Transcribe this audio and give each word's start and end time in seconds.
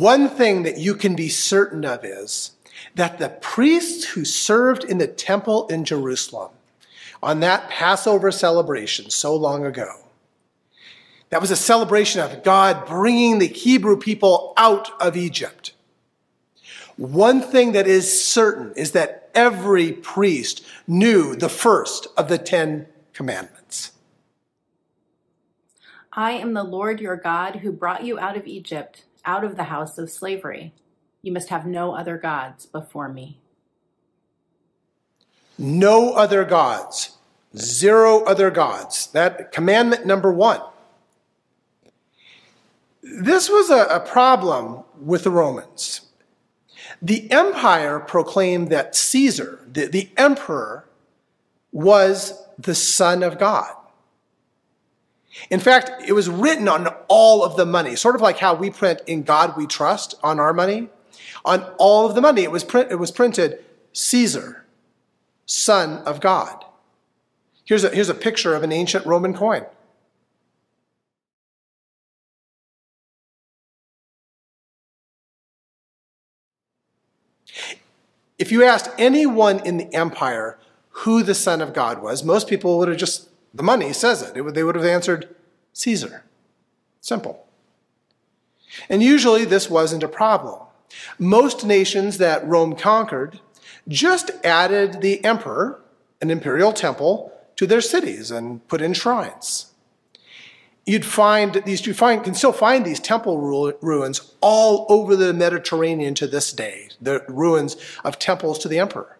one 0.00 0.28
thing 0.28 0.64
that 0.64 0.78
you 0.78 0.96
can 0.96 1.14
be 1.14 1.28
certain 1.28 1.84
of 1.84 2.04
is 2.04 2.52
that 2.96 3.18
the 3.18 3.28
priests 3.28 4.04
who 4.04 4.24
served 4.24 4.82
in 4.82 4.98
the 4.98 5.06
temple 5.06 5.68
in 5.68 5.84
Jerusalem 5.84 6.50
on 7.22 7.38
that 7.40 7.70
Passover 7.70 8.32
celebration 8.32 9.08
so 9.08 9.36
long 9.36 9.64
ago, 9.64 10.04
that 11.30 11.40
was 11.40 11.52
a 11.52 11.56
celebration 11.56 12.20
of 12.20 12.42
God 12.42 12.86
bringing 12.86 13.38
the 13.38 13.46
Hebrew 13.46 13.96
people 13.96 14.52
out 14.56 14.90
of 15.00 15.16
Egypt. 15.16 15.74
One 16.96 17.40
thing 17.40 17.70
that 17.72 17.86
is 17.86 18.24
certain 18.24 18.72
is 18.76 18.92
that 18.92 19.30
every 19.32 19.92
priest 19.92 20.64
knew 20.88 21.36
the 21.36 21.48
first 21.48 22.08
of 22.16 22.28
the 22.28 22.38
Ten 22.38 22.86
Commandments. 23.12 23.92
I 26.12 26.32
am 26.32 26.52
the 26.52 26.64
Lord 26.64 27.00
your 27.00 27.16
God 27.16 27.56
who 27.56 27.72
brought 27.72 28.04
you 28.04 28.18
out 28.18 28.36
of 28.36 28.46
Egypt, 28.46 29.04
out 29.24 29.44
of 29.44 29.56
the 29.56 29.64
house 29.64 29.98
of 29.98 30.10
slavery. 30.10 30.72
You 31.22 31.32
must 31.32 31.48
have 31.48 31.66
no 31.66 31.94
other 31.94 32.18
gods 32.18 32.66
before 32.66 33.08
me. 33.08 33.40
No 35.58 36.12
other 36.12 36.44
gods. 36.44 37.16
Zero 37.56 38.24
other 38.24 38.50
gods. 38.50 39.06
That 39.08 39.52
commandment 39.52 40.06
number 40.06 40.32
one. 40.32 40.60
This 43.02 43.48
was 43.48 43.70
a, 43.70 43.84
a 43.86 44.00
problem 44.00 44.82
with 45.00 45.24
the 45.24 45.30
Romans. 45.30 46.00
The 47.00 47.30
empire 47.30 48.00
proclaimed 48.00 48.70
that 48.70 48.96
Caesar, 48.96 49.60
the, 49.70 49.86
the 49.86 50.08
emperor, 50.16 50.88
was 51.70 52.42
the 52.58 52.74
Son 52.74 53.22
of 53.22 53.38
God. 53.38 53.74
In 55.50 55.60
fact, 55.60 55.90
it 56.06 56.12
was 56.12 56.28
written 56.28 56.68
on 56.68 56.88
all 57.08 57.44
of 57.44 57.56
the 57.56 57.66
money, 57.66 57.96
sort 57.96 58.14
of 58.14 58.20
like 58.20 58.38
how 58.38 58.54
we 58.54 58.70
print 58.70 59.00
in 59.06 59.22
God 59.22 59.56
we 59.56 59.66
trust 59.66 60.14
on 60.22 60.38
our 60.38 60.52
money. 60.52 60.88
On 61.44 61.62
all 61.78 62.06
of 62.06 62.14
the 62.14 62.20
money, 62.20 62.42
it 62.42 62.50
was, 62.50 62.64
print, 62.64 62.90
it 62.90 62.96
was 62.96 63.10
printed 63.10 63.62
Caesar, 63.92 64.64
Son 65.46 65.98
of 66.04 66.20
God. 66.20 66.64
Here's 67.64 67.84
a, 67.84 67.90
here's 67.90 68.08
a 68.08 68.14
picture 68.14 68.54
of 68.54 68.62
an 68.62 68.72
ancient 68.72 69.06
Roman 69.06 69.34
coin. 69.34 69.66
If 78.38 78.50
you 78.50 78.64
asked 78.64 78.90
anyone 78.98 79.64
in 79.64 79.76
the 79.76 79.94
empire 79.94 80.58
who 80.90 81.22
the 81.22 81.34
Son 81.34 81.60
of 81.60 81.72
God 81.72 82.02
was, 82.02 82.24
most 82.24 82.48
people 82.48 82.78
would 82.78 82.88
have 82.88 82.96
just, 82.96 83.28
the 83.54 83.62
money 83.62 83.92
says 83.92 84.20
it. 84.22 84.36
it 84.36 84.42
would, 84.42 84.54
they 84.54 84.64
would 84.64 84.74
have 84.74 84.84
answered 84.84 85.34
Caesar. 85.72 86.24
Simple. 87.00 87.46
And 88.88 89.02
usually 89.02 89.44
this 89.44 89.70
wasn't 89.70 90.02
a 90.02 90.08
problem. 90.08 90.60
Most 91.18 91.64
nations 91.64 92.18
that 92.18 92.46
Rome 92.46 92.74
conquered 92.74 93.40
just 93.86 94.30
added 94.42 95.00
the 95.00 95.24
emperor, 95.24 95.80
an 96.20 96.30
imperial 96.30 96.72
temple, 96.72 97.32
to 97.56 97.66
their 97.66 97.80
cities 97.80 98.30
and 98.30 98.66
put 98.68 98.82
in 98.82 98.92
shrines 98.92 99.74
you'd 100.86 101.04
find 101.04 101.62
these 101.64 101.86
you 101.86 101.94
find 101.94 102.24
can 102.24 102.34
still 102.34 102.52
find 102.52 102.84
these 102.84 103.00
temple 103.00 103.38
ruins 103.80 104.34
all 104.40 104.86
over 104.88 105.16
the 105.16 105.32
Mediterranean 105.32 106.14
to 106.14 106.26
this 106.26 106.52
day. 106.52 106.88
The 107.00 107.24
ruins 107.28 107.76
of 108.04 108.18
temples 108.18 108.58
to 108.60 108.68
the 108.68 108.78
emperor. 108.78 109.18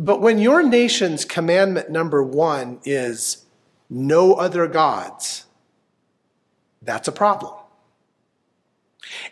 But 0.00 0.22
when 0.22 0.38
your 0.38 0.62
nation's 0.62 1.26
commandment 1.26 1.90
number 1.90 2.22
one 2.22 2.80
is 2.84 3.44
no 3.90 4.32
other 4.32 4.66
gods, 4.66 5.44
that's 6.80 7.06
a 7.06 7.12
problem. 7.12 7.52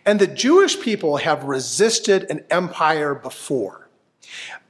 And 0.05 0.21
the 0.21 0.27
Jewish 0.27 0.79
people 0.79 1.17
have 1.17 1.45
resisted 1.45 2.31
an 2.31 2.45
empire 2.51 3.15
before 3.15 3.89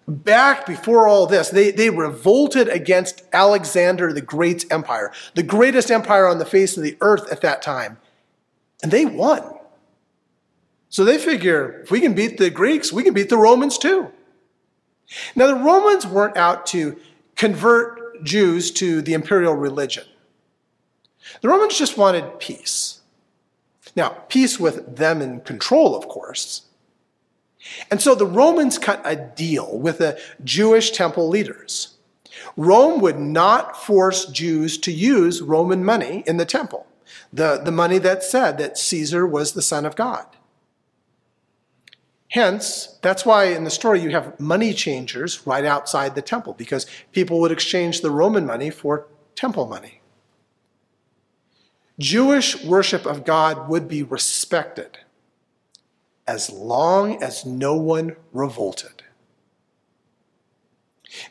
back 0.08 0.64
before 0.64 1.06
all 1.06 1.26
this, 1.26 1.50
they, 1.50 1.70
they 1.70 1.90
revolted 1.90 2.66
against 2.68 3.22
Alexander 3.32 4.10
the 4.12 4.22
Great's 4.22 4.64
empire, 4.70 5.12
the 5.34 5.42
greatest 5.42 5.90
empire 5.90 6.26
on 6.26 6.38
the 6.38 6.46
face 6.46 6.78
of 6.78 6.82
the 6.82 6.96
earth 7.02 7.30
at 7.30 7.42
that 7.42 7.60
time. 7.60 7.98
And 8.82 8.90
they 8.90 9.04
won. 9.04 9.42
So 10.88 11.04
they 11.04 11.18
figure 11.18 11.82
if 11.82 11.90
we 11.90 12.00
can 12.00 12.14
beat 12.14 12.38
the 12.38 12.48
Greeks, 12.48 12.90
we 12.90 13.02
can 13.02 13.12
beat 13.12 13.28
the 13.28 13.36
Romans 13.36 13.76
too. 13.76 14.10
Now, 15.34 15.46
the 15.46 15.54
Romans 15.54 16.06
weren't 16.06 16.36
out 16.36 16.66
to 16.66 16.98
convert 17.36 18.24
Jews 18.24 18.70
to 18.72 19.00
the 19.00 19.14
imperial 19.14 19.54
religion. 19.54 20.04
The 21.40 21.48
Romans 21.48 21.78
just 21.78 21.96
wanted 21.96 22.38
peace. 22.40 23.00
Now, 23.96 24.10
peace 24.28 24.58
with 24.58 24.96
them 24.96 25.22
in 25.22 25.40
control, 25.40 25.96
of 25.96 26.08
course. 26.08 26.62
And 27.90 28.00
so 28.00 28.14
the 28.14 28.26
Romans 28.26 28.78
cut 28.78 29.00
a 29.04 29.16
deal 29.16 29.78
with 29.78 29.98
the 29.98 30.20
Jewish 30.44 30.90
temple 30.90 31.28
leaders. 31.28 31.96
Rome 32.56 33.00
would 33.00 33.18
not 33.18 33.76
force 33.76 34.26
Jews 34.26 34.78
to 34.78 34.92
use 34.92 35.42
Roman 35.42 35.84
money 35.84 36.22
in 36.26 36.36
the 36.36 36.44
temple, 36.44 36.86
the, 37.32 37.60
the 37.62 37.72
money 37.72 37.98
that 37.98 38.22
said 38.22 38.58
that 38.58 38.78
Caesar 38.78 39.26
was 39.26 39.52
the 39.52 39.62
Son 39.62 39.84
of 39.84 39.96
God. 39.96 40.26
Hence, 42.38 42.96
that's 43.02 43.26
why 43.26 43.46
in 43.46 43.64
the 43.64 43.70
story 43.70 44.00
you 44.00 44.10
have 44.10 44.38
money 44.38 44.72
changers 44.72 45.44
right 45.44 45.64
outside 45.64 46.14
the 46.14 46.22
temple, 46.22 46.52
because 46.52 46.86
people 47.10 47.40
would 47.40 47.50
exchange 47.50 48.00
the 48.00 48.12
Roman 48.12 48.46
money 48.46 48.70
for 48.70 49.08
temple 49.34 49.66
money. 49.66 50.00
Jewish 51.98 52.64
worship 52.64 53.06
of 53.06 53.24
God 53.24 53.68
would 53.68 53.88
be 53.88 54.04
respected 54.04 54.98
as 56.28 56.48
long 56.48 57.20
as 57.20 57.44
no 57.44 57.74
one 57.74 58.14
revolted. 58.32 59.02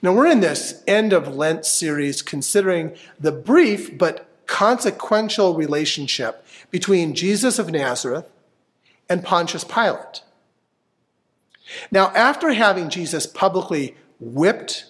Now, 0.01 0.11
we're 0.11 0.27
in 0.27 0.41
this 0.41 0.83
end 0.87 1.13
of 1.13 1.37
Lent 1.37 1.65
series 1.65 2.21
considering 2.21 2.97
the 3.17 3.31
brief 3.31 3.97
but 3.97 4.27
consequential 4.45 5.55
relationship 5.55 6.45
between 6.69 7.15
Jesus 7.15 7.59
of 7.59 7.71
Nazareth 7.71 8.29
and 9.07 9.23
Pontius 9.23 9.63
Pilate. 9.63 10.23
Now, 11.91 12.07
after 12.09 12.53
having 12.53 12.89
Jesus 12.89 13.27
publicly 13.27 13.95
whipped 14.19 14.85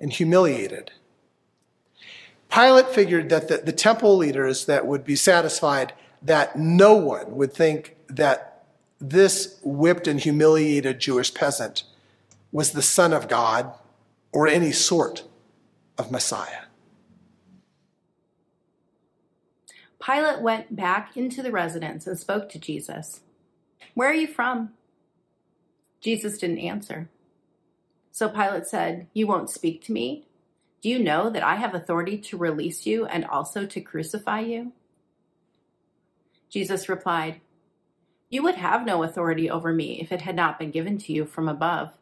and 0.00 0.12
humiliated, 0.12 0.92
Pilate 2.50 2.88
figured 2.88 3.30
that 3.30 3.48
the, 3.48 3.58
the 3.58 3.72
temple 3.72 4.16
leaders 4.16 4.66
that 4.66 4.86
would 4.86 5.04
be 5.04 5.16
satisfied 5.16 5.92
that 6.22 6.56
no 6.56 6.94
one 6.94 7.34
would 7.36 7.52
think 7.52 7.96
that 8.08 8.64
this 9.00 9.58
whipped 9.62 10.06
and 10.06 10.20
humiliated 10.20 11.00
Jewish 11.00 11.34
peasant 11.34 11.82
was 12.52 12.72
the 12.72 12.82
Son 12.82 13.12
of 13.12 13.28
God 13.28 13.74
or 14.32 14.46
any 14.46 14.72
sort 14.72 15.24
of 15.98 16.10
Messiah. 16.10 16.62
Pilate 20.04 20.40
went 20.40 20.76
back 20.76 21.16
into 21.16 21.42
the 21.42 21.50
residence 21.50 22.06
and 22.06 22.18
spoke 22.18 22.48
to 22.50 22.58
Jesus. 22.58 23.20
Where 23.94 24.10
are 24.10 24.14
you 24.14 24.26
from? 24.26 24.70
Jesus 26.04 26.38
didn't 26.38 26.58
answer. 26.58 27.08
So 28.12 28.28
Pilate 28.28 28.66
said, 28.66 29.08
You 29.12 29.26
won't 29.26 29.50
speak 29.50 29.82
to 29.84 29.92
me? 29.92 30.26
Do 30.82 30.88
you 30.88 30.98
know 30.98 31.30
that 31.30 31.42
I 31.42 31.56
have 31.56 31.74
authority 31.74 32.18
to 32.18 32.36
release 32.36 32.86
you 32.86 33.06
and 33.06 33.24
also 33.24 33.66
to 33.66 33.80
crucify 33.80 34.40
you? 34.40 34.72
Jesus 36.50 36.88
replied, 36.88 37.40
you 38.34 38.42
would 38.42 38.56
have 38.56 38.84
no 38.84 39.04
authority 39.04 39.48
over 39.48 39.72
me 39.72 40.00
if 40.00 40.10
it 40.10 40.22
had 40.22 40.34
not 40.34 40.58
been 40.58 40.72
given 40.72 40.98
to 40.98 41.12
you 41.12 41.24
from 41.24 41.48
above. 41.48 41.92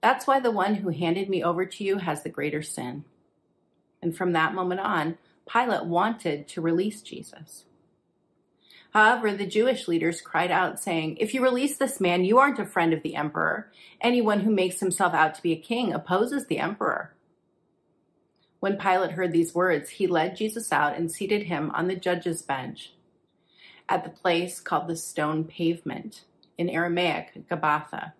That's 0.00 0.26
why 0.26 0.40
the 0.40 0.50
one 0.50 0.76
who 0.76 0.88
handed 0.88 1.28
me 1.28 1.42
over 1.42 1.66
to 1.66 1.84
you 1.84 1.98
has 1.98 2.22
the 2.22 2.30
greater 2.30 2.62
sin. 2.62 3.04
And 4.00 4.16
from 4.16 4.32
that 4.32 4.54
moment 4.54 4.80
on, 4.80 5.18
Pilate 5.46 5.84
wanted 5.84 6.48
to 6.48 6.62
release 6.62 7.02
Jesus. 7.02 7.64
However, 8.94 9.32
the 9.32 9.46
Jewish 9.46 9.88
leaders 9.88 10.20
cried 10.20 10.52
out, 10.52 10.80
saying, 10.80 11.16
If 11.18 11.34
you 11.34 11.42
release 11.42 11.76
this 11.76 12.00
man, 12.00 12.24
you 12.24 12.38
aren't 12.38 12.60
a 12.60 12.64
friend 12.64 12.92
of 12.92 13.02
the 13.02 13.16
emperor. 13.16 13.72
Anyone 14.00 14.40
who 14.40 14.52
makes 14.52 14.78
himself 14.78 15.12
out 15.12 15.34
to 15.34 15.42
be 15.42 15.52
a 15.52 15.56
king 15.56 15.92
opposes 15.92 16.46
the 16.46 16.60
emperor. 16.60 17.12
When 18.60 18.78
Pilate 18.78 19.12
heard 19.12 19.32
these 19.32 19.54
words, 19.54 19.90
he 19.90 20.06
led 20.06 20.36
Jesus 20.36 20.72
out 20.72 20.96
and 20.96 21.10
seated 21.10 21.44
him 21.44 21.72
on 21.72 21.88
the 21.88 21.96
judge's 21.96 22.40
bench 22.40 22.92
at 23.88 24.04
the 24.04 24.10
place 24.10 24.60
called 24.60 24.88
the 24.88 24.96
Stone 24.96 25.44
Pavement, 25.44 26.22
in 26.56 26.70
Aramaic, 26.70 27.48
Gabbatha. 27.50 28.12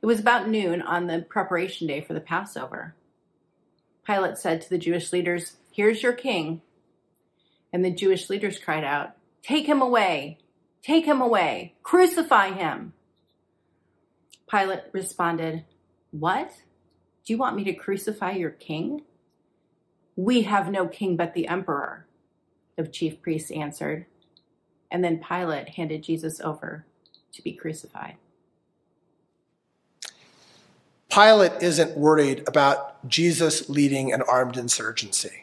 It 0.00 0.06
was 0.06 0.20
about 0.20 0.48
noon 0.48 0.82
on 0.82 1.06
the 1.06 1.24
preparation 1.28 1.86
day 1.86 2.00
for 2.00 2.12
the 2.12 2.20
Passover. 2.20 2.94
Pilate 4.04 4.36
said 4.36 4.60
to 4.60 4.68
the 4.68 4.78
Jewish 4.78 5.12
leaders, 5.12 5.56
Here's 5.70 6.02
your 6.02 6.12
king. 6.12 6.60
And 7.72 7.84
the 7.84 7.90
Jewish 7.90 8.28
leaders 8.28 8.58
cried 8.58 8.84
out, 8.84 9.14
Take 9.42 9.66
him 9.66 9.82
away! 9.82 10.38
Take 10.82 11.04
him 11.04 11.20
away! 11.20 11.74
Crucify 11.82 12.52
him! 12.52 12.92
Pilate 14.50 14.82
responded, 14.92 15.64
What? 16.10 16.52
Do 17.24 17.32
you 17.32 17.38
want 17.38 17.56
me 17.56 17.64
to 17.64 17.72
crucify 17.72 18.32
your 18.32 18.50
king? 18.50 19.02
We 20.16 20.42
have 20.42 20.70
no 20.70 20.86
king 20.86 21.16
but 21.16 21.34
the 21.34 21.48
emperor, 21.48 22.06
the 22.76 22.86
chief 22.86 23.22
priests 23.22 23.50
answered. 23.50 24.06
And 24.90 25.02
then 25.02 25.24
Pilate 25.26 25.70
handed 25.70 26.02
Jesus 26.02 26.40
over 26.40 26.84
to 27.32 27.42
be 27.42 27.52
crucified. 27.52 28.16
Pilate 31.08 31.62
isn't 31.62 31.96
worried 31.96 32.42
about 32.46 33.06
Jesus 33.08 33.68
leading 33.68 34.12
an 34.12 34.22
armed 34.22 34.56
insurgency. 34.56 35.41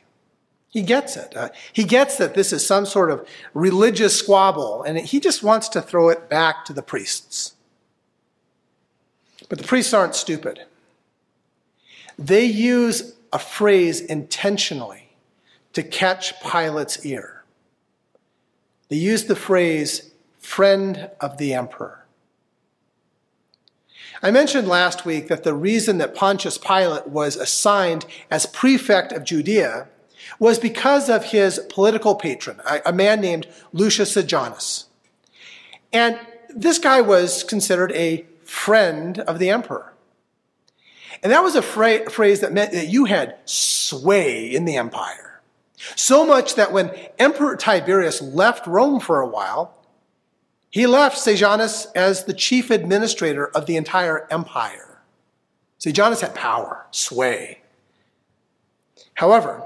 He 0.69 0.83
gets 0.83 1.17
it. 1.17 1.35
Uh, 1.35 1.49
he 1.73 1.83
gets 1.83 2.17
that 2.17 2.35
this 2.35 2.53
is 2.53 2.65
some 2.65 2.85
sort 2.85 3.09
of 3.09 3.27
religious 3.53 4.17
squabble, 4.17 4.83
and 4.83 4.99
he 4.99 5.19
just 5.19 5.41
wants 5.43 5.67
to 5.69 5.81
throw 5.81 6.09
it 6.09 6.29
back 6.29 6.63
to 6.65 6.73
the 6.73 6.83
priests. 6.83 7.55
But 9.49 9.57
the 9.57 9.63
priests 9.63 9.93
aren't 9.93 10.13
stupid. 10.13 10.61
They 12.19 12.45
use 12.45 13.15
a 13.33 13.39
phrase 13.39 13.99
intentionally 13.99 15.09
to 15.73 15.81
catch 15.81 16.39
Pilate's 16.41 17.03
ear. 17.05 17.43
They 18.89 18.97
use 18.97 19.25
the 19.25 19.35
phrase, 19.35 20.11
friend 20.37 21.09
of 21.19 21.37
the 21.37 21.53
emperor. 21.53 22.05
I 24.21 24.31
mentioned 24.31 24.67
last 24.67 25.05
week 25.05 25.29
that 25.29 25.43
the 25.43 25.53
reason 25.53 25.97
that 25.99 26.13
Pontius 26.13 26.57
Pilate 26.57 27.07
was 27.07 27.37
assigned 27.37 28.05
as 28.29 28.45
prefect 28.45 29.13
of 29.13 29.23
Judea 29.23 29.87
was 30.39 30.59
because 30.59 31.09
of 31.09 31.25
his 31.25 31.59
political 31.69 32.15
patron, 32.15 32.61
a 32.85 32.93
man 32.93 33.21
named 33.21 33.47
Lucius 33.73 34.13
Sejanus. 34.13 34.85
And 35.91 36.19
this 36.49 36.77
guy 36.77 37.01
was 37.01 37.43
considered 37.43 37.91
a 37.93 38.25
friend 38.43 39.19
of 39.19 39.39
the 39.39 39.49
emperor. 39.49 39.93
And 41.21 41.31
that 41.31 41.43
was 41.43 41.55
a 41.55 41.61
fra- 41.61 42.09
phrase 42.09 42.39
that 42.41 42.53
meant 42.53 42.71
that 42.71 42.87
you 42.87 43.05
had 43.05 43.37
sway 43.45 44.45
in 44.45 44.65
the 44.65 44.77
empire. 44.77 45.41
So 45.95 46.25
much 46.25 46.55
that 46.55 46.71
when 46.71 46.91
Emperor 47.17 47.55
Tiberius 47.55 48.21
left 48.21 48.67
Rome 48.67 48.99
for 48.99 49.21
a 49.21 49.27
while, 49.27 49.75
he 50.69 50.85
left 50.85 51.17
Sejanus 51.17 51.85
as 51.95 52.25
the 52.25 52.33
chief 52.33 52.69
administrator 52.69 53.47
of 53.47 53.65
the 53.65 53.75
entire 53.75 54.27
empire. 54.29 54.99
Sejanus 55.77 56.21
had 56.21 56.35
power, 56.35 56.85
sway. 56.91 57.61
However, 59.15 59.63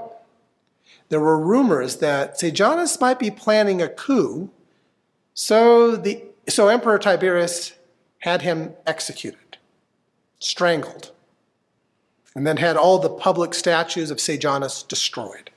there 1.14 1.20
were 1.20 1.38
rumors 1.38 1.98
that 1.98 2.40
Sejanus 2.40 3.00
might 3.00 3.20
be 3.20 3.30
planning 3.30 3.80
a 3.80 3.88
coup, 3.88 4.50
so, 5.32 5.94
the, 5.94 6.24
so 6.48 6.66
Emperor 6.66 6.98
Tiberius 6.98 7.74
had 8.18 8.42
him 8.42 8.72
executed, 8.84 9.58
strangled, 10.40 11.12
and 12.34 12.44
then 12.44 12.56
had 12.56 12.76
all 12.76 12.98
the 12.98 13.08
public 13.08 13.54
statues 13.54 14.10
of 14.10 14.18
Sejanus 14.18 14.82
destroyed. 14.82 15.52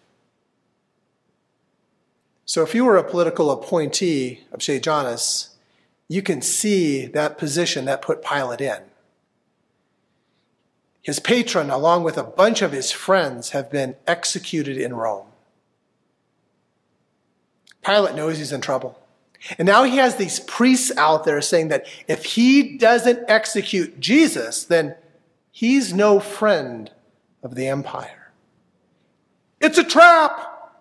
So 2.45 2.61
if 2.61 2.75
you 2.75 2.85
were 2.85 2.97
a 2.97 3.03
political 3.03 3.49
appointee 3.49 4.41
of 4.51 4.61
Sejanus, 4.61 5.55
you 6.07 6.21
can 6.21 6.43
see 6.43 7.07
that 7.07 7.39
position 7.39 7.85
that 7.85 8.03
put 8.03 8.23
Pilate 8.23 8.61
in. 8.61 8.83
His 11.01 11.19
patron, 11.19 11.71
along 11.71 12.03
with 12.03 12.15
a 12.15 12.23
bunch 12.23 12.61
of 12.61 12.73
his 12.73 12.91
friends, 12.91 13.49
have 13.49 13.71
been 13.71 13.95
executed 14.05 14.77
in 14.77 14.93
Rome. 14.93 15.26
Pilate 17.87 18.15
knows 18.15 18.37
he's 18.37 18.51
in 18.51 18.59
trouble. 18.59 18.99
And 19.57 19.65
now 19.65 19.83
he 19.83 19.95
has 19.95 20.17
these 20.17 20.41
priests 20.41 20.91
out 20.97 21.23
there 21.23 21.39
saying 21.39 21.69
that 21.69 21.85
if 22.07 22.25
he 22.25 22.77
doesn't 22.77 23.29
execute 23.29 23.97
Jesus, 23.97 24.65
then 24.65 24.95
he's 25.51 25.93
no 25.93 26.19
friend 26.19 26.91
of 27.43 27.55
the 27.55 27.67
empire. 27.67 28.33
It's 29.61 29.77
a 29.77 29.85
trap. 29.85 30.73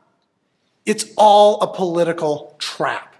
It's 0.84 1.04
all 1.16 1.60
a 1.60 1.72
political 1.72 2.56
trap. 2.58 3.14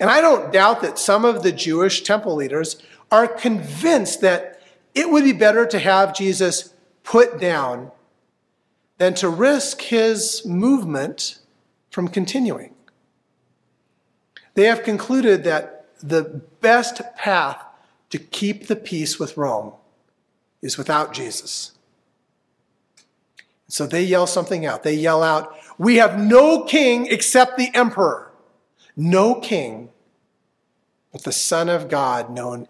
And 0.00 0.08
I 0.08 0.22
don't 0.22 0.50
doubt 0.50 0.80
that 0.80 0.98
some 0.98 1.26
of 1.26 1.42
the 1.42 1.52
Jewish 1.52 2.02
temple 2.02 2.34
leaders 2.34 2.80
are 3.10 3.26
convinced 3.26 4.22
that 4.22 4.62
it 4.94 5.10
would 5.10 5.24
be 5.24 5.32
better 5.32 5.66
to 5.66 5.78
have 5.78 6.16
Jesus 6.16 6.72
put 7.02 7.38
down 7.38 7.90
than 8.96 9.12
to 9.14 9.28
risk 9.28 9.82
his 9.82 10.46
movement 10.46 11.40
from 11.94 12.08
continuing. 12.08 12.74
They 14.54 14.64
have 14.64 14.82
concluded 14.82 15.44
that 15.44 15.86
the 16.00 16.24
best 16.60 17.00
path 17.16 17.64
to 18.10 18.18
keep 18.18 18.66
the 18.66 18.74
peace 18.74 19.20
with 19.20 19.36
Rome 19.36 19.74
is 20.60 20.76
without 20.76 21.12
Jesus. 21.14 21.70
So 23.68 23.86
they 23.86 24.02
yell 24.02 24.26
something 24.26 24.66
out. 24.66 24.82
They 24.82 24.94
yell 24.94 25.22
out, 25.22 25.56
We 25.78 25.96
have 25.96 26.18
no 26.18 26.64
king 26.64 27.06
except 27.06 27.56
the 27.56 27.70
emperor. 27.74 28.32
No 28.96 29.36
king 29.36 29.90
but 31.12 31.22
the 31.22 31.30
Son 31.30 31.68
of 31.68 31.88
God 31.88 32.28
known 32.28 32.66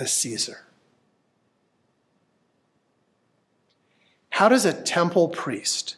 as 0.00 0.12
Caesar. 0.14 0.64
How 4.30 4.48
does 4.48 4.64
a 4.64 4.72
temple 4.72 5.28
priest 5.28 5.96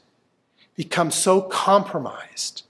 become 0.76 1.11
so 1.11 1.41
compromised 1.41 2.62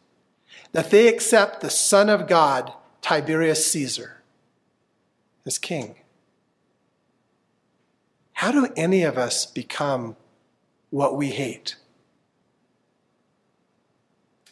that 0.73 0.91
they 0.91 1.09
accept 1.09 1.61
the 1.61 1.71
Son 1.71 2.09
of 2.09 2.27
God, 2.27 2.73
Tiberius 3.01 3.67
Caesar, 3.71 4.23
as 5.47 5.59
king. 5.59 5.97
How 8.35 8.51
do 8.51 8.69
any 8.77 9.03
of 9.03 9.17
us 9.17 9.47
become 9.47 10.17
what 10.91 11.17
we 11.17 11.31
hate? 11.31 11.77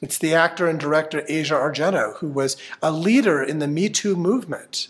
It's 0.01 0.19
the 0.19 0.35
actor 0.35 0.67
and 0.67 0.81
director 0.81 1.25
Asia 1.29 1.55
Argento, 1.55 2.17
who 2.17 2.29
was 2.29 2.57
a 2.83 2.91
leader 2.91 3.43
in 3.43 3.59
the 3.59 3.69
Me 3.69 3.89
Too 3.89 4.17
movement 4.17 4.89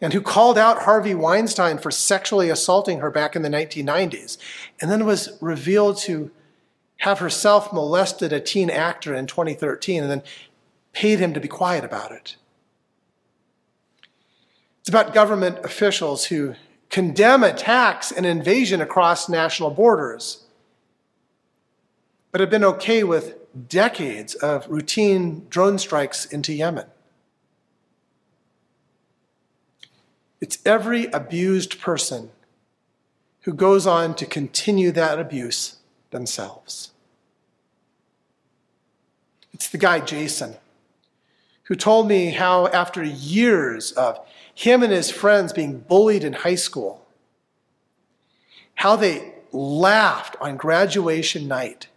and 0.00 0.12
who 0.12 0.20
called 0.20 0.58
out 0.58 0.82
Harvey 0.82 1.14
Weinstein 1.14 1.78
for 1.78 1.90
sexually 1.90 2.50
assaulting 2.50 3.00
her 3.00 3.10
back 3.10 3.34
in 3.34 3.42
the 3.42 3.48
1990s, 3.48 4.36
and 4.80 4.90
then 4.90 5.06
was 5.06 5.38
revealed 5.40 5.96
to 5.98 6.30
have 6.98 7.18
herself 7.18 7.72
molested 7.72 8.32
a 8.32 8.40
teen 8.40 8.70
actor 8.70 9.14
in 9.14 9.26
2013 9.26 10.02
and 10.02 10.10
then 10.10 10.22
paid 10.92 11.18
him 11.18 11.34
to 11.34 11.40
be 11.40 11.48
quiet 11.48 11.84
about 11.84 12.12
it. 12.12 12.36
It's 14.80 14.88
about 14.88 15.12
government 15.12 15.58
officials 15.64 16.26
who 16.26 16.54
condemn 16.90 17.42
attacks 17.42 18.12
and 18.12 18.24
invasion 18.24 18.80
across 18.80 19.28
national 19.28 19.70
borders, 19.70 20.44
but 22.30 22.40
have 22.40 22.50
been 22.50 22.64
okay 22.64 23.02
with 23.02 23.36
decades 23.68 24.34
of 24.34 24.68
routine 24.68 25.46
drone 25.48 25.78
strikes 25.78 26.24
into 26.26 26.52
Yemen. 26.52 26.86
It's 30.40 30.58
every 30.64 31.06
abused 31.06 31.80
person 31.80 32.30
who 33.42 33.52
goes 33.54 33.86
on 33.86 34.14
to 34.16 34.26
continue 34.26 34.92
that 34.92 35.18
abuse 35.18 35.76
themselves. 36.10 36.92
It's 39.52 39.68
the 39.68 39.78
guy 39.78 40.00
Jason 40.00 40.56
who 41.64 41.74
told 41.74 42.06
me 42.06 42.30
how, 42.30 42.68
after 42.68 43.02
years 43.02 43.90
of 43.92 44.20
him 44.54 44.82
and 44.82 44.92
his 44.92 45.10
friends 45.10 45.52
being 45.52 45.78
bullied 45.80 46.22
in 46.22 46.32
high 46.32 46.54
school, 46.54 47.04
how 48.76 48.94
they 48.94 49.34
laughed 49.52 50.36
on 50.40 50.56
graduation 50.56 51.48
night 51.48 51.88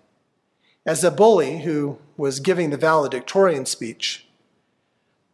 as 0.85 1.03
a 1.03 1.11
bully 1.11 1.59
who 1.59 1.99
was 2.17 2.39
giving 2.39 2.69
the 2.69 2.77
valedictorian 2.77 3.65
speech 3.65 4.25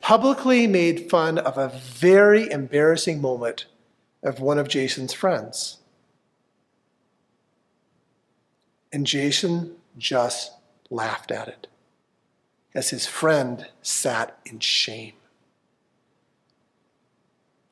publicly 0.02 0.68
made 0.68 1.10
fun 1.10 1.38
of 1.38 1.58
a 1.58 1.70
very 1.70 2.52
embarrassing 2.52 3.22
moment 3.22 3.66
of 4.22 4.40
one 4.40 4.60
of 4.60 4.68
Jason's 4.68 5.14
friends. 5.14 5.78
And 8.96 9.06
Jason 9.06 9.76
just 9.98 10.54
laughed 10.90 11.30
at 11.30 11.50
it 11.50 11.68
as 12.74 12.92
his 12.92 13.06
friend 13.06 13.68
sat 13.82 14.40
in 14.46 14.60
shame. 14.60 15.12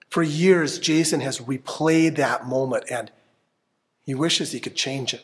For 0.10 0.22
years, 0.22 0.80
Jason 0.80 1.22
has 1.22 1.40
replayed 1.40 2.18
that 2.18 2.46
moment 2.46 2.92
and 2.92 3.10
he 4.06 4.14
wishes 4.14 4.52
he 4.52 4.60
could 4.60 4.76
change 4.76 5.14
it. 5.14 5.24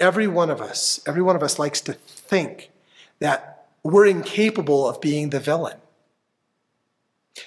Every 0.00 0.26
one 0.26 0.48
of 0.48 0.62
us, 0.62 0.98
every 1.06 1.20
one 1.20 1.36
of 1.36 1.42
us 1.42 1.58
likes 1.58 1.82
to 1.82 1.92
think 1.92 2.70
that 3.18 3.66
we're 3.82 4.06
incapable 4.06 4.88
of 4.88 5.02
being 5.02 5.28
the 5.28 5.40
villain. 5.40 5.76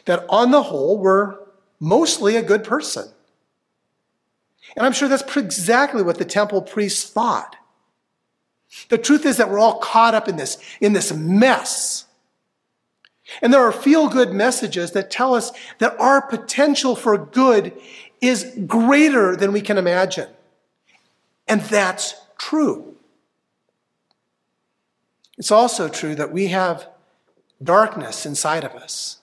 That 0.06 0.24
on 0.30 0.52
the 0.52 0.62
whole, 0.62 1.00
we're 1.00 1.36
mostly 1.80 2.36
a 2.36 2.44
good 2.44 2.64
person. 2.64 3.10
And 4.76 4.86
I'm 4.86 4.94
sure 4.94 5.10
that's 5.10 5.36
exactly 5.36 6.04
what 6.04 6.18
the 6.18 6.26
temple 6.26 6.62
priests 6.62 7.10
thought. 7.10 7.56
The 8.90 8.98
truth 8.98 9.26
is 9.26 9.38
that 9.38 9.50
we're 9.50 9.60
all 9.60 9.80
caught 9.80 10.16
up 10.16 10.28
in 10.28 10.38
this, 10.38 10.58
in 10.80 10.94
this 10.94 11.12
mess. 11.12 12.06
And 13.42 13.54
there 13.54 13.62
are 13.62 13.72
feel 13.72 14.08
good 14.08 14.34
messages 14.34 14.92
that 14.92 15.12
tell 15.12 15.34
us 15.34 15.52
that 15.80 16.00
our 16.00 16.22
potential 16.22 16.96
for 16.96 17.18
good 17.18 17.74
is 18.22 18.58
greater 18.68 19.36
than 19.36 19.52
we 19.52 19.62
can 19.62 19.78
imagine. 19.78 20.30
And 21.48 21.62
that's 21.62 22.16
true. 22.38 22.96
It's 25.38 25.52
also 25.52 25.90
true 25.90 26.16
that 26.16 26.32
we 26.32 26.48
have 26.48 26.88
darkness 27.64 28.26
inside 28.26 28.64
of 28.64 28.74
us 28.74 29.22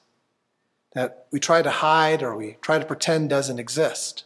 that 0.94 1.26
we 1.30 1.38
try 1.38 1.62
to 1.62 1.70
hide 1.70 2.22
or 2.22 2.36
we 2.36 2.56
try 2.60 2.78
to 2.78 2.84
pretend 2.84 3.30
doesn't 3.30 3.58
exist. 3.58 4.24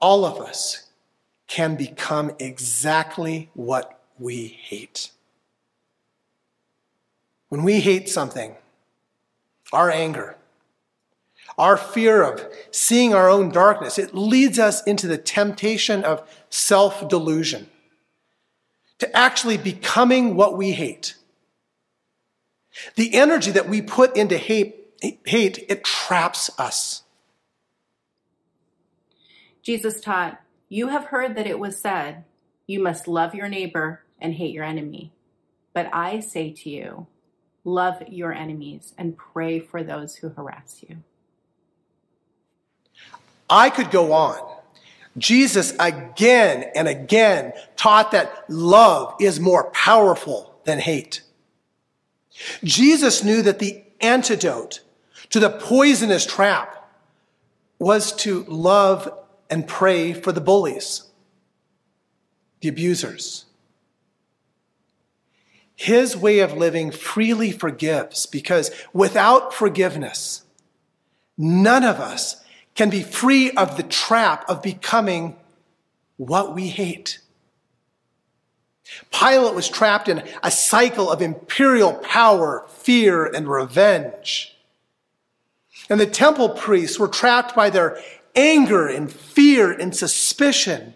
All 0.00 0.24
of 0.24 0.40
us 0.40 0.88
can 1.46 1.76
become 1.76 2.32
exactly 2.38 3.50
what 3.54 4.00
we 4.18 4.46
hate. 4.46 5.10
When 7.48 7.64
we 7.64 7.80
hate 7.80 8.08
something, 8.08 8.54
our 9.72 9.90
anger, 9.90 10.36
our 11.58 11.76
fear 11.76 12.22
of 12.22 12.46
seeing 12.70 13.12
our 13.12 13.28
own 13.28 13.50
darkness, 13.50 13.98
it 13.98 14.14
leads 14.14 14.58
us 14.58 14.82
into 14.84 15.06
the 15.06 15.18
temptation 15.18 16.04
of 16.04 16.26
self 16.48 17.08
delusion, 17.08 17.68
to 18.98 19.16
actually 19.16 19.56
becoming 19.56 20.36
what 20.36 20.56
we 20.56 20.72
hate. 20.72 21.16
The 22.94 23.14
energy 23.14 23.50
that 23.50 23.68
we 23.68 23.82
put 23.82 24.16
into 24.16 24.38
hate, 24.38 24.76
hate 25.24 25.64
it 25.68 25.84
traps 25.84 26.50
us. 26.58 27.02
Jesus 29.62 30.00
taught, 30.00 30.40
You 30.68 30.88
have 30.88 31.06
heard 31.06 31.36
that 31.36 31.46
it 31.46 31.58
was 31.58 31.78
said, 31.78 32.24
You 32.66 32.82
must 32.82 33.08
love 33.08 33.34
your 33.34 33.48
neighbor 33.48 34.02
and 34.20 34.34
hate 34.34 34.54
your 34.54 34.64
enemy. 34.64 35.12
But 35.72 35.88
I 35.92 36.20
say 36.20 36.50
to 36.50 36.70
you, 36.70 37.06
love 37.64 38.02
your 38.08 38.32
enemies 38.32 38.94
and 38.98 39.16
pray 39.16 39.60
for 39.60 39.82
those 39.82 40.16
who 40.16 40.30
harass 40.30 40.84
you. 40.88 40.98
I 43.48 43.70
could 43.70 43.90
go 43.90 44.12
on. 44.12 44.58
Jesus 45.18 45.74
again 45.80 46.70
and 46.74 46.86
again 46.86 47.52
taught 47.76 48.12
that 48.12 48.44
love 48.48 49.14
is 49.20 49.40
more 49.40 49.70
powerful 49.70 50.54
than 50.64 50.78
hate. 50.78 51.22
Jesus 52.62 53.24
knew 53.24 53.42
that 53.42 53.58
the 53.58 53.82
antidote 54.00 54.80
to 55.30 55.40
the 55.40 55.50
poisonous 55.50 56.24
trap 56.24 56.76
was 57.78 58.12
to 58.12 58.44
love 58.44 59.12
and 59.50 59.66
pray 59.66 60.12
for 60.12 60.32
the 60.32 60.40
bullies, 60.40 61.02
the 62.60 62.68
abusers. 62.68 63.46
His 65.74 66.16
way 66.16 66.40
of 66.40 66.52
living 66.52 66.90
freely 66.90 67.52
forgives 67.52 68.26
because 68.26 68.70
without 68.92 69.52
forgiveness, 69.52 70.42
none 71.36 71.84
of 71.84 71.98
us 71.98 72.42
can 72.74 72.90
be 72.90 73.02
free 73.02 73.50
of 73.52 73.76
the 73.76 73.82
trap 73.82 74.48
of 74.48 74.62
becoming 74.62 75.36
what 76.16 76.54
we 76.54 76.68
hate. 76.68 77.18
Pilate 79.10 79.54
was 79.54 79.68
trapped 79.68 80.08
in 80.08 80.22
a 80.42 80.50
cycle 80.50 81.10
of 81.10 81.22
imperial 81.22 81.94
power, 81.94 82.66
fear, 82.68 83.24
and 83.24 83.48
revenge. 83.48 84.56
And 85.88 85.98
the 85.98 86.06
temple 86.06 86.50
priests 86.50 86.98
were 86.98 87.08
trapped 87.08 87.54
by 87.54 87.70
their 87.70 88.00
anger 88.34 88.86
and 88.86 89.12
fear 89.12 89.72
and 89.72 89.94
suspicion 89.94 90.94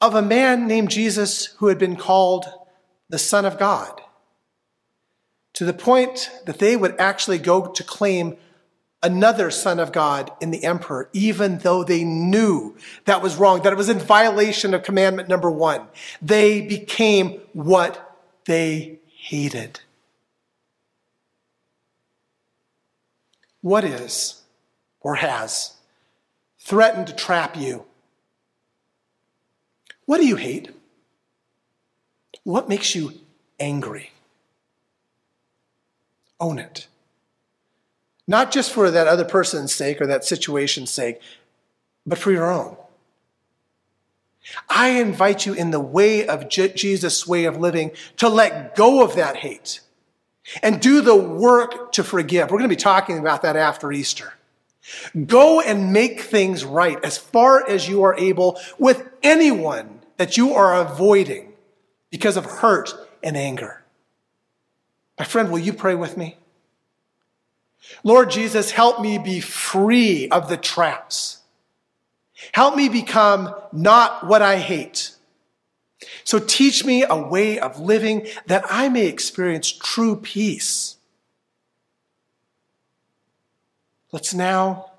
of 0.00 0.14
a 0.14 0.22
man 0.22 0.66
named 0.66 0.90
Jesus 0.90 1.46
who 1.56 1.68
had 1.68 1.78
been 1.78 1.96
called 1.96 2.46
the 3.08 3.18
Son 3.18 3.44
of 3.44 3.58
God, 3.58 4.00
to 5.54 5.64
the 5.64 5.72
point 5.72 6.30
that 6.44 6.58
they 6.58 6.76
would 6.76 6.94
actually 6.98 7.38
go 7.38 7.66
to 7.66 7.82
claim 7.82 8.36
another 9.02 9.50
Son 9.50 9.78
of 9.78 9.92
God 9.92 10.30
in 10.40 10.50
the 10.50 10.64
emperor, 10.64 11.08
even 11.12 11.58
though 11.58 11.84
they 11.84 12.02
knew 12.02 12.76
that 13.04 13.22
was 13.22 13.36
wrong, 13.36 13.62
that 13.62 13.72
it 13.72 13.76
was 13.76 13.88
in 13.88 13.98
violation 13.98 14.74
of 14.74 14.82
commandment 14.82 15.28
number 15.28 15.50
one. 15.50 15.86
They 16.20 16.60
became 16.60 17.40
what 17.52 18.18
they 18.46 18.98
hated. 19.06 19.80
What 23.60 23.84
is 23.84 24.42
or 25.00 25.16
has 25.16 25.74
threatened 26.58 27.06
to 27.08 27.14
trap 27.14 27.56
you? 27.56 27.84
What 30.04 30.18
do 30.18 30.26
you 30.26 30.36
hate? 30.36 30.70
What 32.44 32.68
makes 32.68 32.94
you 32.94 33.12
angry? 33.58 34.10
Own 36.38 36.58
it. 36.58 36.86
Not 38.28 38.50
just 38.50 38.72
for 38.72 38.90
that 38.90 39.06
other 39.06 39.24
person's 39.24 39.74
sake 39.74 40.00
or 40.00 40.06
that 40.06 40.24
situation's 40.24 40.90
sake, 40.90 41.20
but 42.04 42.18
for 42.18 42.32
your 42.32 42.50
own. 42.50 42.76
I 44.68 44.88
invite 44.90 45.44
you 45.44 45.54
in 45.54 45.70
the 45.70 45.80
way 45.80 46.26
of 46.26 46.48
Je- 46.48 46.72
Jesus' 46.72 47.26
way 47.26 47.44
of 47.44 47.58
living 47.58 47.90
to 48.18 48.28
let 48.28 48.76
go 48.76 49.02
of 49.02 49.16
that 49.16 49.36
hate 49.36 49.80
and 50.62 50.80
do 50.80 51.00
the 51.00 51.16
work 51.16 51.92
to 51.92 52.04
forgive. 52.04 52.50
We're 52.50 52.58
going 52.58 52.70
to 52.70 52.76
be 52.76 52.80
talking 52.80 53.18
about 53.18 53.42
that 53.42 53.56
after 53.56 53.90
Easter. 53.90 54.34
Go 55.26 55.60
and 55.60 55.92
make 55.92 56.20
things 56.20 56.64
right 56.64 57.02
as 57.04 57.18
far 57.18 57.68
as 57.68 57.88
you 57.88 58.02
are 58.04 58.16
able 58.16 58.58
with 58.78 59.08
anyone 59.22 60.00
that 60.16 60.36
you 60.36 60.54
are 60.54 60.80
avoiding 60.80 61.52
because 62.10 62.36
of 62.36 62.44
hurt 62.44 62.94
and 63.22 63.36
anger. 63.36 63.82
My 65.18 65.24
friend, 65.24 65.50
will 65.50 65.58
you 65.58 65.72
pray 65.72 65.94
with 65.94 66.16
me? 66.16 66.36
Lord 68.02 68.30
Jesus, 68.30 68.70
help 68.72 69.00
me 69.00 69.18
be 69.18 69.40
free 69.40 70.28
of 70.28 70.48
the 70.48 70.56
traps. 70.56 71.38
Help 72.52 72.76
me 72.76 72.88
become 72.88 73.54
not 73.72 74.26
what 74.26 74.42
I 74.42 74.56
hate. 74.58 75.12
So 76.24 76.38
teach 76.38 76.84
me 76.84 77.04
a 77.04 77.16
way 77.16 77.58
of 77.58 77.80
living 77.80 78.26
that 78.46 78.64
I 78.68 78.88
may 78.88 79.06
experience 79.06 79.70
true 79.72 80.16
peace. 80.16 80.95
Let's 84.16 84.32
now 84.32 84.92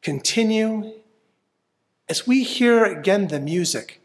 continue 0.00 0.94
as 2.08 2.26
we 2.26 2.42
hear 2.42 2.86
again 2.86 3.28
the 3.28 3.38
music 3.38 4.00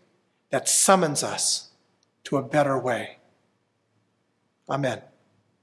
that 0.49 0.67
summons 0.67 1.23
us 1.23 1.69
to 2.25 2.35
a 2.35 2.43
better 2.43 2.77
way. 2.77 3.15
Amen. 4.69 5.06